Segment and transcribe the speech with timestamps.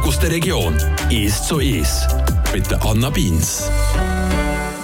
[0.00, 0.76] Talk aus der Region.
[1.10, 2.06] «Es zu Es»
[2.52, 3.70] mit der Anna Beins.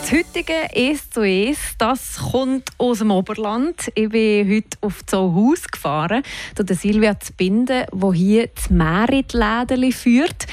[0.00, 3.90] Das heutige «Es zu Es» das kommt aus dem Oberland.
[3.94, 6.22] Ich bin heute auf Zollhaus gefahren,
[6.54, 10.46] zu der Silvia Zbinden, die hier das Merit-Läden führt.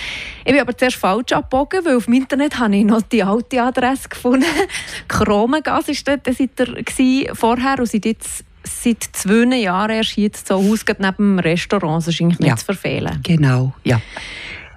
[0.46, 3.62] Ich bin aber zuerst falsch abgebogen, weil auf dem Internet habe ich noch die alte
[3.62, 4.46] Adresse gefunden.
[5.08, 10.86] Kromengas war dort seid vorher und seid jetzt seit zwei Jahren erst hier zu Haus
[10.88, 11.98] neben dem Restaurant.
[11.98, 12.56] Das ist eigentlich nicht ja.
[12.56, 13.20] zu verfehlen.
[13.24, 14.02] Genau, ja.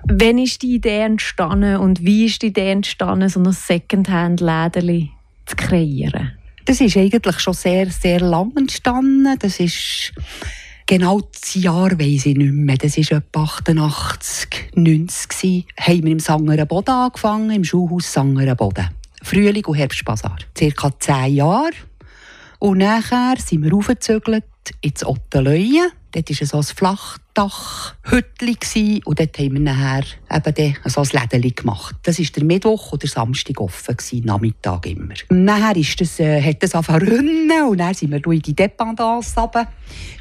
[0.05, 5.11] Wann ist die Idee entstanden und wie ist die Idee entstanden, so ein Secondhand-Läden
[5.47, 6.33] zu kreieren?
[6.65, 9.37] Das ist eigentlich schon sehr, sehr lang entstanden.
[9.39, 10.13] Das ist
[10.87, 12.77] genau das Jahr weiss ich nicht mehr.
[12.77, 18.89] Das war etwa 88, 90 Haben wir im Sangerenboden angefangen, im Schulhaus Sangerenboden.
[19.23, 20.39] Frühling und Herbstbasar.
[20.57, 21.71] Circa zehn Jahre.
[22.59, 24.45] Und nachher sind wir aufgezögert
[24.81, 25.91] ins Ottenleuen.
[26.17, 31.95] Dort war so ein Flachdachhütchen und dort haben wir nachher eben so ein Lädchen gemacht.
[32.05, 35.13] Das war der Mittwoch oder Samstag offen, gewesen, Nachmittag immer.
[35.29, 39.69] Nachher ist das, äh, hat das angefangen und dann sind wir in die Dependance runter,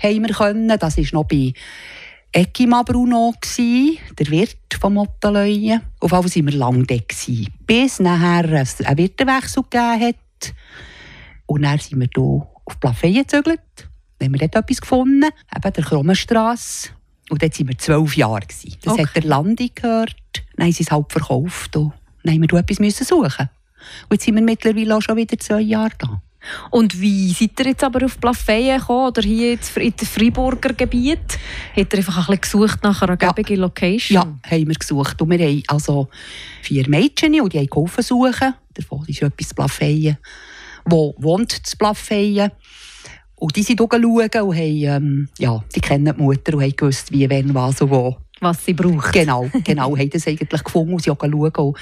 [0.04, 0.68] haben wir können.
[0.68, 1.54] Das war noch bei
[2.34, 5.82] Ekima Bruno, der Wirt vom Ottenleuen.
[6.02, 7.16] Auf jeden Fall waren wir lange dort,
[7.66, 10.54] bis nachher einen Wirtenwechsel gegeben hat.
[11.46, 13.88] Und dann sind wir hier auf Plafeyen gezögert
[14.22, 16.90] haben wir dort etwas gefunden, eben der Krummenstrasse.
[17.30, 18.42] Und dort waren wir zwölf Jahre.
[18.42, 18.78] Gewesen.
[18.84, 19.06] Das okay.
[19.06, 20.16] hat der Landi gehört.
[20.56, 21.76] Dann haben sie es halb verkauft.
[21.76, 23.50] Und dann mussten wir etwas müssen suchen.
[24.10, 26.22] Und jetzt sind wir mittlerweile auch schon wieder zwei Jahre da.
[26.70, 30.74] Und wie seid ihr jetzt aber auf Plafeyen gekommen oder hier jetzt in dem Freiburger
[30.74, 31.40] Gebiet?
[31.76, 34.16] Habt ihr einfach ein bisschen gesucht nach einer gäbigen Location?
[34.16, 35.22] Ja, haben wir gesucht.
[35.22, 36.08] Und wir haben also
[36.62, 38.54] vier Mädchen und die haben geholfen suchen.
[38.74, 40.18] Davon ist etwas Plafeyen.
[40.86, 42.52] Wo wohnt das Plafeyen?
[43.36, 46.76] Und die sind auch schauen und haben, ähm, ja, sie kennen die Mutter und haben
[46.76, 48.18] gewusst, wie, wenn, was und wo.
[48.40, 49.14] Was sie braucht.
[49.14, 51.78] Genau, genau, haben das eigentlich gefunden und sie auch schauen und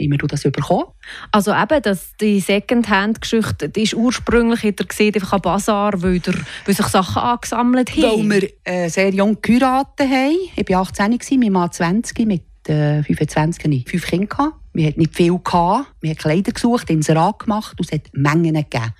[0.00, 0.86] haben wir das bekommen.
[1.30, 6.20] Also eben, dass die Secondhand-Geschichte, die ist ursprünglich, hat er gesehen, einfach ein Bazar, weil,
[6.20, 6.34] der,
[6.66, 8.30] weil sich Sachen angesammelt haben.
[8.30, 10.36] Weil wir äh, sehr jung geheiratet haben.
[10.56, 14.52] Ich war 18, mein Mann 20, mit äh, 25 hatte ich fünf Kinder.
[14.72, 15.38] Wir hatten nicht viel.
[15.38, 15.86] Gehabt.
[16.00, 18.92] Wir haben Kleider gesucht, Inserat gemacht und es hat Mengen gegeben.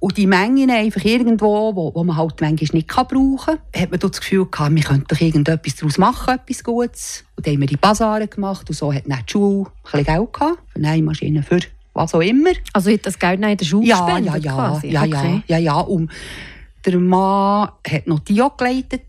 [0.00, 3.98] Und die Mengen einfach irgendwo, wo, wo man halt manchmal nicht brauchen kann, hat man
[3.98, 7.24] das Gefühl gehabt, wir könnten doch irgendetwas daraus machen, etwas Gutes.
[7.36, 10.04] Und dann haben wir die Basare gemacht und so hat dann die Schule ein bisschen
[10.04, 11.60] Geld gehabt, für Nähmaschinen, für
[11.94, 12.52] was auch immer.
[12.72, 14.34] Also hat das Geld in der Schule ja, gespendet?
[14.34, 14.88] Ja, ja, quasi.
[14.88, 15.42] ja, okay.
[15.48, 15.80] ja, ja, ja.
[15.80, 16.10] Und
[16.86, 19.02] der Mann hat noch Dio geleitet,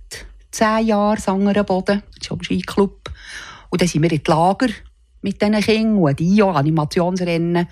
[0.51, 3.11] zehn Jahre, Sangerenboden, das ist auch ein Skiclub.
[3.69, 4.69] Und dann sind wir in die Lager
[5.21, 7.67] mit diesen Kindern und Dio, Animationsrennen.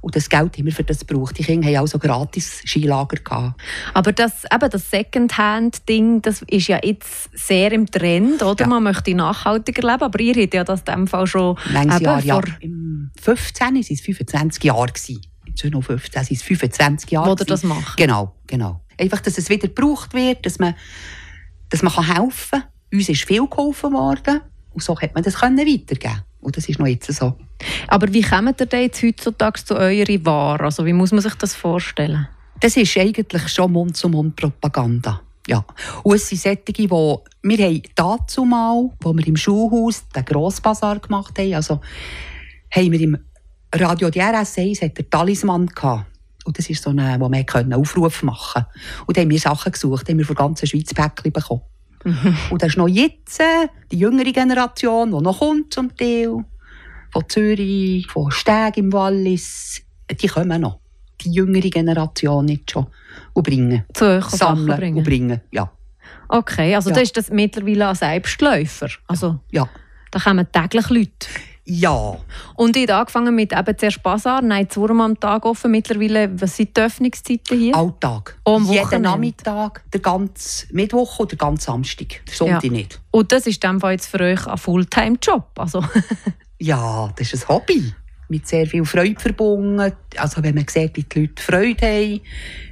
[0.00, 1.38] Und das Geld haben wir für das gebraucht.
[1.38, 3.60] Die Kinder haben also gratis Skilager gehabt.
[3.94, 8.64] Aber das, eben das Secondhand-Ding, das ist ja jetzt sehr im Trend, oder?
[8.64, 8.68] Ja.
[8.68, 12.24] Man möchte nachhaltiger leben, aber ihr habt ja das in dem Fall schon Längst Jahr,
[12.24, 12.40] ja.
[12.60, 14.92] Im 15 waren es 25 Jahre.
[15.46, 17.30] Jetzt noch 15, sind es 25 Jahre.
[17.30, 17.96] Oder das macht.
[17.96, 18.80] Genau, genau.
[18.98, 20.74] Einfach, dass es wieder gebraucht wird, dass man,
[21.68, 22.64] dass man helfen kann.
[22.92, 24.40] Uns ist viel geholfen worden
[24.72, 27.36] und so konnte man das weitergeben und das ist noch jetzt so.
[27.88, 30.64] Aber wie kommt ihr denn jetzt heutzutage zu eurer Ware?
[30.64, 32.28] Also wie muss man sich das vorstellen?
[32.60, 35.22] Das ist eigentlich schon Mund-zu-Mund-Propaganda.
[35.48, 35.64] Ja.
[36.02, 41.00] Und es sind solche, die wir haben dazu mal, wo wir im Schulhaus den Grossbasar
[41.00, 41.80] gemacht haben, also
[42.70, 43.18] haben wir im
[43.74, 46.06] Radio DRS 1 hat der Talisman gehabt.
[46.44, 49.04] Und das ist so eine, wo wir Aufrufe machen können.
[49.06, 51.62] Und da haben wir Sachen gesucht, haben wir von der ganzen Schweiz Päckchen bekommen.
[52.04, 52.36] Mhm.
[52.50, 56.44] Und das ist noch jetzt äh, die jüngere Generation, die noch kommt zum Teil,
[57.12, 60.78] von Zürich, von Steg im Wallis, die kommen noch.
[61.20, 62.86] Die jüngere Generation nicht schon.
[63.34, 63.84] Und bringen.
[63.92, 64.98] Zu euch Sammeln bringen.
[64.98, 65.70] und bringen, ja.
[66.28, 66.94] Okay, also ja.
[66.94, 68.88] das ist das mittlerweile ein Selbstläufer.
[69.06, 69.68] Also, ja.
[70.10, 71.28] Da kommen täglich Leute.
[71.64, 72.16] Ja.
[72.56, 75.70] Und ich habe angefangen mit eben zuerst Basar, nein, zweimal am Tag offen.
[75.70, 77.76] Mittlerweile, was sind die Öffnungszeiten hier?
[77.76, 78.36] Alltag.
[78.44, 82.22] Oh, Jeden Nachmittag, der ganze Mittwoch oder der ganze Samstag.
[82.30, 82.70] Sonntag ja.
[82.70, 83.00] nicht.
[83.12, 85.50] Und das ist dann jetzt für euch ein Fulltime-Job?
[85.56, 85.84] Also.
[86.58, 87.94] ja, das ist ein Hobby.
[88.28, 89.92] Mit sehr viel Freude verbunden.
[90.16, 92.20] Also wenn man sieht, wie die Leute Freude haben,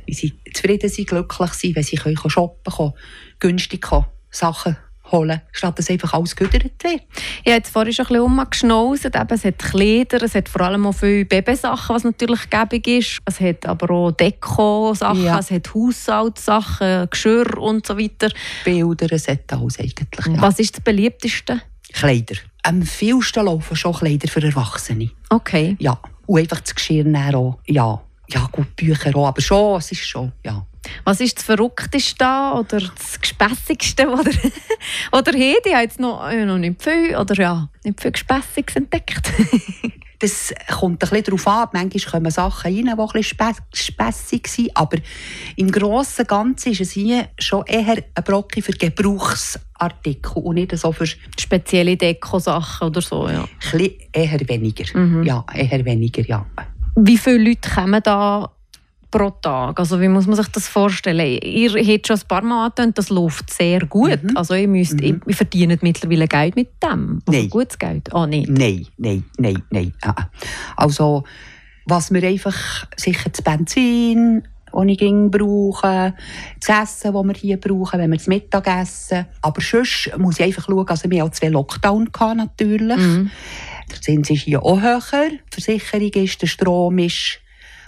[0.06, 2.92] wie sie zufrieden sind, glücklich sind, wenn sie shoppen können,
[3.38, 3.86] günstig
[4.30, 4.76] Sachen
[5.12, 7.02] holen, statt dass einfach alles gegüdert wird.
[7.44, 9.04] Ich habe vorhin schon ein bisschen umgeschnauzt.
[9.04, 13.18] Es hat Kleider, es hat vor allem auch viele Babysachen, was natürlich gäbig ist.
[13.24, 15.38] Es hat aber auch Deko-Sachen, ja.
[15.38, 18.30] es hat Haushaltssachen, Geschirr und so weiter.
[18.64, 20.26] Bilder, es hat alles eigentlich.
[20.26, 20.40] Ja.
[20.40, 21.60] Was ist das beliebteste?
[21.92, 22.36] Kleider.
[22.62, 25.10] Am vielsten laufen schon Kleider für Erwachsene.
[25.28, 25.76] Okay.
[25.80, 25.98] Ja.
[26.26, 27.58] Und einfach das Geschirr auch.
[27.66, 30.64] Ja ja gut, Bücher auch, aber schon, es ist schon, ja.
[31.04, 34.30] Was ist das Verrückteste oder das Gespässigste, oder
[35.12, 38.76] oder hey, ich habe jetzt noch, ja, noch nicht viel oder ja, nicht viel Gespässiges
[38.76, 39.30] entdeckt.
[40.20, 41.68] das kommt ein bisschen darauf an.
[41.72, 44.76] Manchmal kommen Sachen rein, die ein bisschen spässig sind.
[44.76, 44.98] Aber
[45.56, 50.76] im Großen und Ganzen ist es hier schon eher ein Brocken für Gebrauchsartikel und nicht
[50.76, 51.06] so für...
[51.06, 53.48] Spezielle Deko-Sachen oder so, ja.
[53.72, 54.98] Ein eher weniger.
[54.98, 55.24] Mhm.
[55.24, 56.46] Ja, eher weniger, ja.
[57.02, 58.50] Wie viele Leute kommen da
[59.10, 59.78] pro Tag?
[59.78, 61.38] Also wie muss man sich das vorstellen?
[61.42, 64.22] Ihr habt schon ein paar Mal angetönt, das läuft sehr gut.
[64.22, 64.36] Mhm.
[64.36, 65.20] Also ihr, müsst, mhm.
[65.26, 67.22] ihr verdient mittlerweile Geld mit dem?
[67.26, 67.50] Also nein.
[67.50, 68.08] gutes Geld?
[68.12, 68.48] Oh, nicht?
[68.48, 69.94] Nein, nein, nein, nein.
[70.02, 70.30] Ah, ah.
[70.76, 71.24] Also
[71.86, 74.42] was wir einfach, sicher das Benzin,
[74.72, 76.14] das ich brauche,
[76.60, 79.26] das Essen, das wir hier brauchen, wenn wir das Mittag essen.
[79.42, 82.96] Aber sonst muss ich einfach schauen, also wir hatten zwei Lockdown natürlich.
[82.96, 83.30] Mhm.
[83.90, 87.38] Der Zins ist hier auch höher, die Versicherung ist, der Strom ist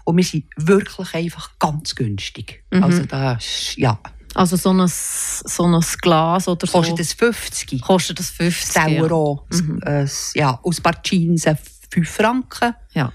[0.04, 2.64] und wir sind wirklich einfach ganz günstig.
[2.70, 2.84] Mhm.
[2.84, 3.98] Also das ja.
[4.34, 6.78] Also so ein, so ein Glas oder so?
[6.78, 7.80] Kostet das 50.
[7.82, 9.46] Kostet das 50, Euro.
[9.52, 9.58] Ja.
[9.60, 10.08] Mhm.
[10.34, 11.44] Ja, aus paar Jeans
[11.90, 12.74] 5 Franken.
[12.94, 13.12] Ja.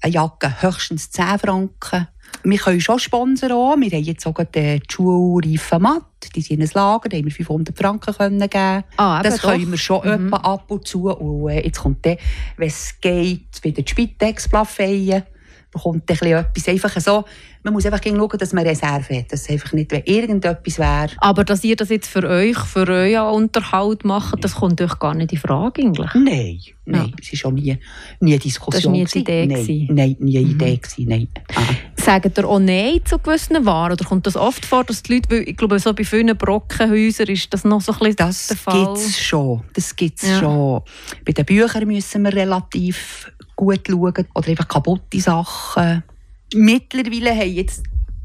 [0.00, 2.08] Eine Jacke höchstens 10 Franken.
[2.44, 3.50] Wir können schon sponsern.
[3.80, 6.04] Wir haben jetzt sogar die Schulreifen Matt.
[6.34, 8.84] Die sind in ein Lager, da haben wir 500 Franken können geben.
[8.96, 9.50] Ah, das doch.
[9.50, 10.34] können wir schon mhm.
[10.34, 11.10] ab und zu.
[11.10, 12.16] Und äh, jetzt kommt dann,
[12.56, 15.24] wenn es geht, wieder die Spitex-Plafeien
[15.70, 16.68] bekommt etwas.
[16.68, 17.24] Einfach so,
[17.62, 19.32] man muss einfach schauen, dass man Reserve hat.
[19.32, 21.10] Dass einfach nicht, wenn irgendetwas wäre.
[21.18, 25.14] Aber dass ihr das jetzt für euch, für euren Unterhalt macht, das kommt euch gar
[25.14, 26.14] nicht in Frage eigentlich?
[26.14, 27.12] Nein, nein.
[27.20, 27.78] Es war schon nie,
[28.20, 28.72] nie eine Diskussion.
[28.72, 29.46] Das war nie die Idee?
[29.46, 30.52] Nein, nein nie eine mhm.
[30.52, 30.76] Idee.
[30.76, 31.28] Gewesen, nein.
[31.54, 31.60] Ah.
[31.98, 33.92] Sagt ihr auch Nein zu gewissen Waren?
[33.92, 37.52] Oder kommt das oft vor, dass die Leute, ich glaube, so bei vielen Brockenhäusern ist
[37.52, 38.84] das noch so ein bisschen das der Fall?
[38.84, 39.62] Das gibt es schon.
[39.74, 40.38] Das gibt's ja.
[40.38, 40.82] schon.
[41.26, 46.04] Bei den Büchern müssen wir relativ gut schauen oder einfach kaputte Sachen.
[46.54, 47.82] Mittlerweile haben jetzt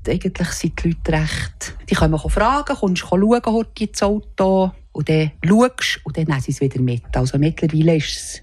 [0.08, 1.76] eigentlich sind die Leute recht.
[1.90, 6.42] Die können fragen, kommst du schauen, heute ins Auto und dann schaust und dann nehmen
[6.42, 7.04] sie es wieder mit.
[7.16, 8.42] Also mittlerweile ist es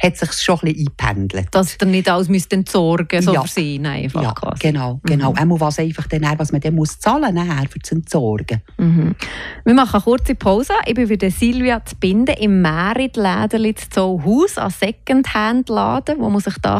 [0.00, 1.48] hat sich schon ein bisschen eingependelt.
[1.50, 3.42] Dass ihr nicht alles müsst entsorgen so ja.
[3.42, 4.58] für sie einfach ja, quasi.
[4.60, 5.00] genau.
[5.04, 5.32] genau.
[5.32, 5.38] Mhm.
[5.38, 8.62] Einmal was einfach dann, was man dann muss zahlen muss, für das Entsorgen.
[8.76, 9.14] Mhm.
[9.64, 10.74] Wir machen eine kurze Pause.
[10.86, 16.54] Ich bin wieder Silvia zu binden im Merit-Läden zu Haus, an Secondhand-Laden, wo man sich
[16.62, 16.78] da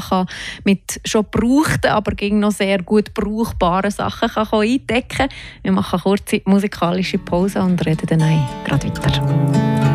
[0.64, 5.28] mit schon gebrauchten, aber gegen noch sehr gut brauchbaren Sachen kann eindecken kann.
[5.62, 9.87] Wir machen eine kurze musikalische Pause und reden dann gerade weiter.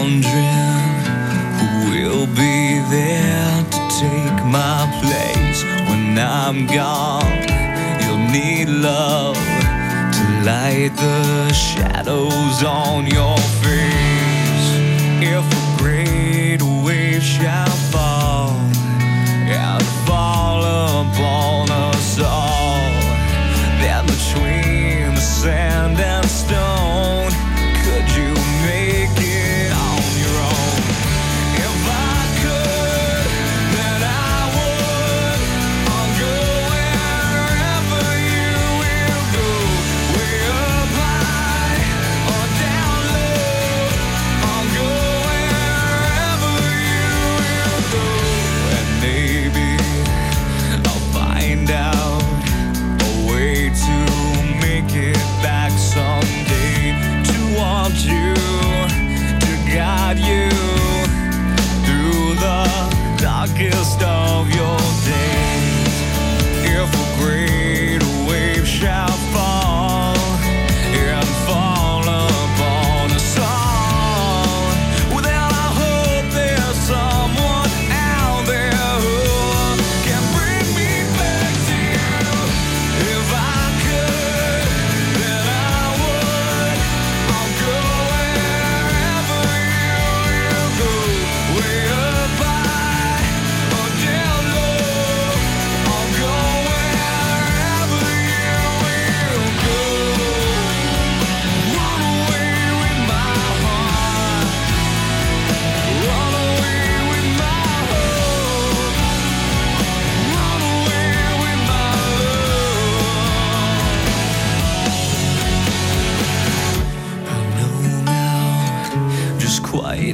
[0.00, 1.00] Wondering
[1.58, 7.36] who will be there to take my place when I'm gone.
[8.00, 14.68] You'll need love to light the shadows on your face.
[15.36, 16.62] If a great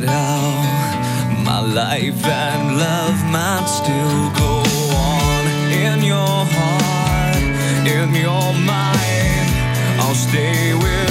[0.07, 4.55] how my life and love might still go
[4.95, 5.43] on
[5.85, 7.43] in your heart,
[7.87, 9.49] in your mind.
[10.01, 11.06] I'll stay with.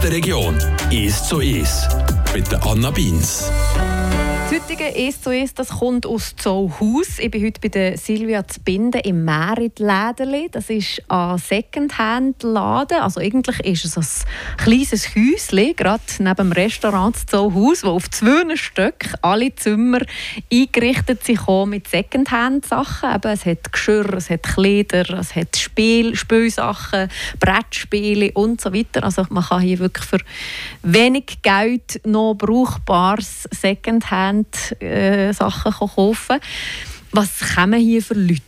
[0.00, 0.56] Aus der Region.
[0.90, 1.88] «Ist so ist»
[2.32, 3.50] mit der Anna Beins.
[4.50, 7.20] Das heutige «Es zu es» das kommt aus Zollhaus.
[7.20, 10.48] Ich bin heute bei der Silvia Zbinden im Merit-Läderli.
[10.50, 12.98] Das ist ein Secondhand-Laden.
[12.98, 18.56] Also eigentlich ist es ein kleines Häuschen, gerade neben dem Restaurant Zollhaus, wo auf zwei
[18.56, 20.00] Stück alle Zimmer
[20.52, 23.20] eingerichtet sind mit Secondhand-Sachen.
[23.22, 29.04] Es hat Geschirr, es hat Kleider, es hat Spiel, Spielsachen, Brettspiele und so weiter.
[29.04, 30.18] Also man kann hier wirklich für
[30.82, 34.39] wenig Geld noch brauchbares Secondhand
[34.80, 36.38] Äh, kaufen.
[37.12, 38.42] Was kommen hier für Leute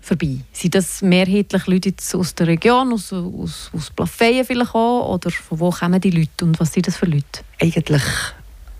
[0.00, 0.38] vorbei?
[0.52, 5.14] Sind das mehrheitlich Leute aus der Region, aus, aus, aus Plafeyen vielleicht auch?
[5.14, 7.40] Oder von wo kommen die Leute und was sind das für Leute?
[7.60, 8.02] Eigentlich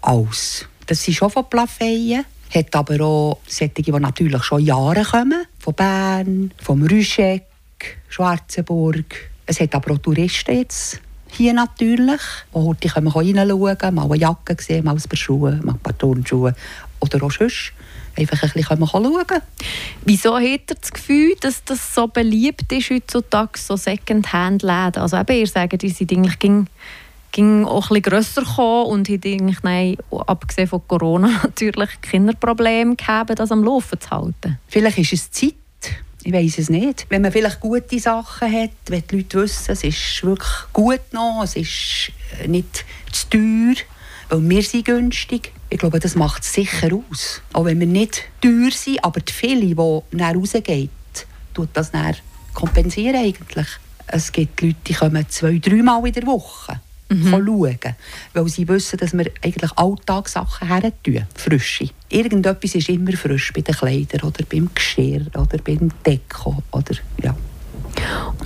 [0.03, 0.67] alles.
[0.87, 2.25] Das sind schon von Plafeyen.
[2.55, 5.45] Hat aber auch solche, die natürlich schon Jahre kommen.
[5.59, 7.45] Von Bern, vom Rüschegg,
[8.09, 9.31] Schwarzenburg.
[9.45, 12.21] Es hat aber auch Touristen jetzt hier natürlich.
[12.53, 15.97] Wo die können reinschauen, mal eine Jacke sehen, mal ein paar Schuhe, mal ein paar
[15.97, 16.55] Turnschuhe
[17.01, 17.73] oder auch sonst.
[18.17, 19.25] Einfach ein bisschen schauen
[20.05, 25.03] Wieso hat ihr das Gefühl, dass das so beliebt ist heutzutage, so Secondhand-Läden?
[25.03, 26.67] Also eben, ihr sagt, die sind eigentlich ging,
[27.31, 32.33] ging auch ein bisschen grösser gekommen und hat eigentlich, nein, abgesehen von Corona natürlich keine
[32.33, 34.59] Probleme gehabt, das am Laufen zu halten.
[34.67, 35.55] Vielleicht ist es Zeit,
[36.29, 37.07] ich weiß es nicht.
[37.09, 41.41] Wenn man vielleicht gute Sachen hat, wenn die Leute wissen, es ist wirklich gut noch,
[41.43, 43.75] es ist äh, nicht zu teuer,
[44.29, 45.55] weil wir sind günstig.
[45.71, 47.41] Ich glaube, das macht es sicher aus.
[47.55, 50.91] Auch wenn wir nicht teuer sind, aber die viele, die nach rausgehen,
[51.55, 52.15] tut das dann
[52.53, 53.69] kompensieren eigentlich.
[54.07, 56.79] Es gibt Leute, die kommen zwei, dreimal in der Woche
[57.09, 57.31] mhm.
[57.31, 57.79] schauen
[58.33, 61.91] Weil sie wissen, dass wir eigentlich Alltagssachen her tun, frische.
[62.09, 66.63] Irgendetwas ist immer frisch bei den Kleidern oder beim Geschirr oder beim Deko.
[66.71, 67.37] Oder, ja.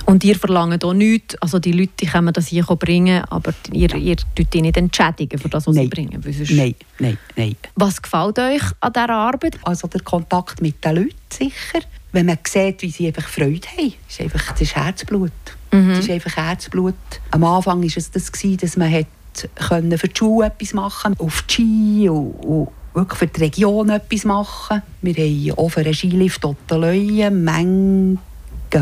[0.05, 3.93] Und ihr verlangt auch nichts, also die Leute die können das hier bringen, aber ihr,
[3.95, 5.85] ihr tut nicht entschädigen für das, was nein.
[5.85, 6.23] sie bringen?
[6.49, 7.55] Nein, nein, nein.
[7.75, 9.59] Was gefällt euch an dieser Arbeit?
[9.63, 11.85] Also der Kontakt mit den Leuten sicher.
[12.13, 15.31] Wenn man sieht, wie sie einfach Freude haben, ist einfach, das ist Herzblut.
[15.71, 15.89] Mhm.
[15.89, 16.95] Das ist einfach Herzblut.
[17.31, 19.07] Am Anfang war es das, dass man hat
[19.55, 23.89] können für die Schule etwas machen auf die Ski und, und wirklich für die Region
[23.89, 24.83] etwas machen.
[25.01, 28.19] Wir haben auch für einen Skilift Ottenleuen Menge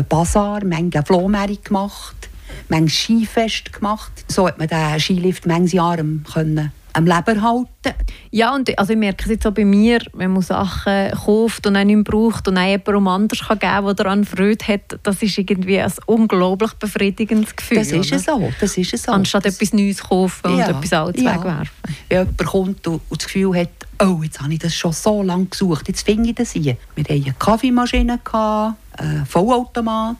[0.08, 2.28] Bazar, Menge Flohmärkte gemacht,
[2.68, 4.12] Menge Skifest gemacht.
[4.28, 7.94] So hat man den Skilift manche Jahre können am Leben halten.
[8.30, 11.76] Ja, und also ich merke es jetzt auch bei mir, wenn man Sachen kauft und
[11.76, 15.38] einen braucht und einen jemandem anders kann geben kann, der daran Freude hat, das ist
[15.38, 17.78] irgendwie ein unglaublich befriedigendes Gefühl.
[17.78, 19.08] Das ist es so, das ist es.
[19.08, 21.34] Anstatt das etwas Neues kaufen ja, und etwas Altes ja.
[21.34, 21.70] wegwerfen.
[22.08, 23.70] Wenn jemand kommt und, das Gefühl hat,
[24.02, 26.76] oh, jetzt habe ich das schon so lange gesucht, jetzt finde ich das hier.
[26.94, 30.16] Wir hatten eine Kaffeemaschine, einen Vollautomat,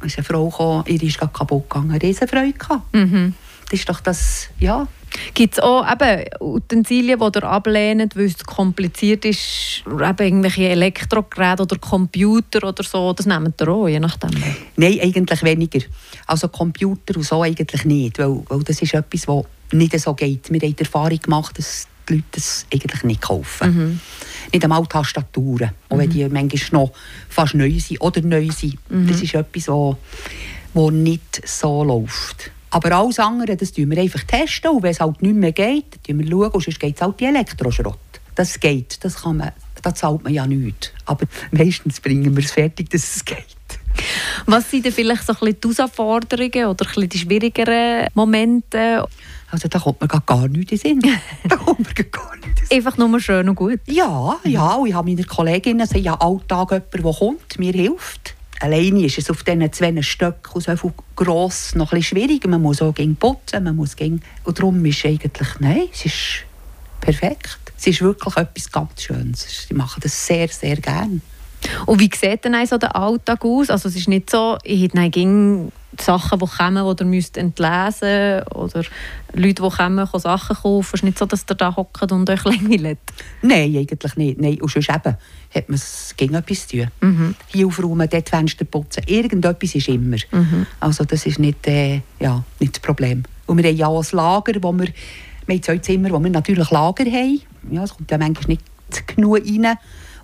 [0.00, 2.54] da ist eine Frau gekommen, ihre ist kaputt gegangen, Riesenfreude
[2.92, 3.34] Mhm.
[3.70, 4.86] Das ist doch das, ja,
[5.34, 11.62] Gibt es auch eben Utensilien, die ihr ablehnt, weil es kompliziert ist, eben irgendwelche Elektrogeräte
[11.62, 13.12] oder Computer oder so?
[13.12, 14.30] Das nehmt ihr auch, je nachdem?
[14.76, 15.80] Nein, eigentlich weniger.
[16.26, 20.50] Also Computer und so eigentlich nicht, weil, weil das ist etwas, das nicht so geht.
[20.52, 23.74] Wir haben die Erfahrung gemacht, dass die Leute das eigentlich nicht kaufen.
[23.74, 24.00] Mhm.
[24.52, 26.00] Nicht einmal Tastaturen, auch mhm.
[26.00, 26.92] wenn die manchmal noch
[27.28, 28.78] fast neu sind oder neu sind.
[28.90, 29.08] Mhm.
[29.08, 29.66] Das ist etwas,
[30.74, 32.50] das nicht so läuft.
[32.74, 34.24] Aber alles andere, das testen wir einfach.
[34.24, 34.72] Testen.
[34.72, 37.26] Und wenn es halt nicht mehr geht, dann schauen wir, sonst geht es halt die
[37.26, 37.98] Elektroschrott.
[38.34, 40.90] Das geht, das kann man, da zahlt man ja nichts.
[41.06, 43.46] Aber meistens bringen wir es fertig, dass es geht.
[44.46, 49.06] Was sind denn vielleicht so ein bisschen die Herausforderungen oder ein bisschen die schwierigeren Momente?
[49.52, 51.00] Also da kommt mir gar nichts in Sinn.
[51.48, 52.76] da kommt mir gar nichts in Sinn.
[52.76, 53.78] Einfach nur schön und gut?
[53.86, 54.74] Ja, ja.
[54.74, 58.34] Und ich habe meine Kolleginnen, also ich habe alltag jemanden, der kommt, mir hilft
[58.64, 62.46] alleine ist es auf diesen zwei Stöcken so viel gross noch ein schwierig.
[62.46, 64.22] Man muss auch gegen putzen, man muss gegen...
[64.44, 66.44] Und darum ist eigentlich, nein, es ist
[67.00, 67.58] perfekt.
[67.76, 69.66] Es ist wirklich etwas ganz Schönes.
[69.68, 71.20] Ich mache das sehr, sehr gerne.
[71.86, 73.68] Und wie sieht denn so der Alltag aus?
[73.70, 74.96] Also es ist nicht so, ich hätte
[76.00, 78.84] Sachen, die kommen, die ihr müsst entlesen oder
[79.32, 80.90] Leute, die kommen, Sachen kaufen.
[80.92, 82.98] Es ist nicht so, dass ihr da hockt und euch langweilt?
[83.42, 84.40] Nein, eigentlich nicht.
[84.40, 84.60] Nein.
[84.60, 85.16] Und sonst eben
[85.54, 86.90] hat man es gegen etwas zu tun.
[87.00, 87.34] Mhm.
[87.48, 89.02] Hier aufräumen, dort Fenster putzen.
[89.06, 90.16] Irgendetwas ist immer.
[90.30, 90.66] Mhm.
[90.80, 93.22] Also das ist nicht, äh, ja, nicht das Problem.
[93.46, 94.88] Und wir haben ja auch ein Lager, wo wir,
[95.46, 97.40] wir haben zwei Zimmer, wo wir natürlich Lager haben.
[97.70, 98.62] Ja, es kommt ja manchmal nicht
[99.06, 99.76] genug rein.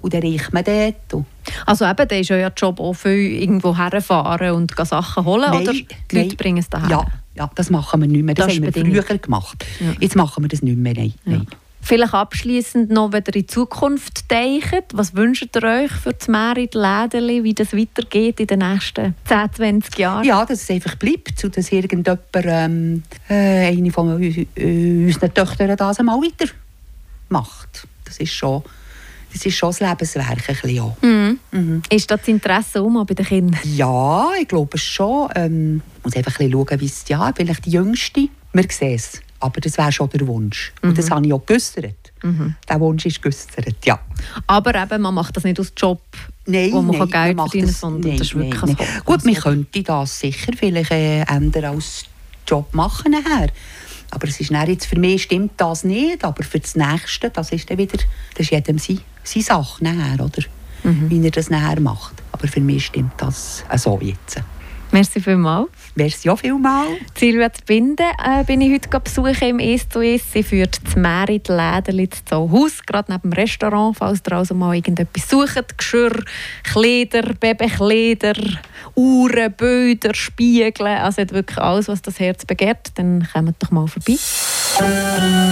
[0.03, 1.25] Und dann riecht man dort.
[1.67, 5.63] Also eben, da ist ja der Job auch viel irgendwo herfahren und Sachen holen, nein,
[5.63, 6.25] oder die nein.
[6.25, 6.89] Leute bringen es daher?
[6.89, 8.35] Ja, ja, das machen wir nicht mehr.
[8.35, 8.73] Das, das haben wir
[9.03, 9.65] früher gemacht.
[9.79, 9.93] Ja.
[10.01, 11.15] Jetzt machen wir das nicht mehr, nein.
[11.27, 11.41] Ja.
[11.83, 14.83] Vielleicht abschließend noch wieder in die Zukunft denken.
[14.93, 19.53] Was wünscht ihr euch für das Merit Lädeli, wie das weitergeht in den nächsten 10,
[19.55, 20.25] 20 Jahren?
[20.25, 24.47] Ja, dass es einfach bleibt, und dass irgendjemand, ähm, äh, eine von äh,
[25.07, 27.87] unseren Töchtern das einmal weitermacht.
[28.11, 28.63] Das ist schon,
[29.33, 30.97] das ist schon das Lebenswerk ein bisschen auch.
[31.01, 31.39] Mhm.
[31.53, 31.83] Mhm.
[31.89, 33.61] Ist das Interesse um bei den Kindern?
[33.65, 35.31] Ja, ich glaube schon.
[35.37, 38.29] Ähm, ich muss einfach ein bisschen schauen, wie es ja, vielleicht die Jüngste.
[38.53, 39.21] Wir sehen es.
[39.39, 40.73] Aber das wäre schon der Wunsch.
[40.83, 40.89] Mhm.
[40.89, 41.15] Und das mhm.
[41.15, 42.13] habe ich auch geäussert.
[42.23, 42.57] Mhm.
[42.69, 44.01] Der Wunsch ist geäussert, ja.
[44.49, 46.03] Aber eben, man macht das nicht aus Job,
[46.47, 49.03] nein, wo man nein, Geld man verdienen kann, sondern nein, das ist wirklich nein, nein.
[49.05, 52.05] Gut, man könnte das sicher vielleicht äh, ändern als
[52.47, 53.51] Job machen nachher.
[54.11, 57.71] Aber es ist jetzt, für mich stimmt das nicht, aber für das Nächste, das ist
[57.71, 57.99] dann wieder,
[58.35, 60.43] das ist jedem seine, seine Sache nachher, oder?
[60.83, 61.11] Mhm.
[61.11, 62.15] Wie er das nachher macht.
[62.33, 64.41] Aber für mich stimmt das so jetzt.
[64.93, 65.69] Merci vielmals.
[65.95, 66.89] Merci auch vielmals.
[67.17, 70.33] Silvia Binde äh, bin ich heute besuchen im «Es zu Es».
[70.33, 74.75] Sie führt das Merit Läden zu Haus, gerade neben dem Restaurant, falls ihr also mal
[74.75, 75.79] irgendetwas sucht.
[75.79, 76.25] Geschirr,
[76.65, 78.35] Kleider, Babykleider,
[78.95, 84.17] Uhren, Bilder, Spiegel, also wirklich alles, was das Herz begehrt, dann kommt doch mal vorbei.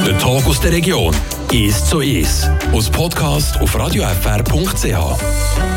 [0.06, 1.14] Der Tag aus der Region
[1.52, 5.68] «Es zu Es» aus Podcast auf radiofr.ch